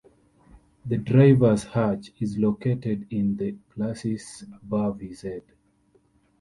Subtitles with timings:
[0.83, 5.43] The driver's hatch is located in the glacis above his head.